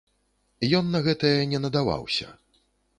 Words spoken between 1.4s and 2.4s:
не надаваўся.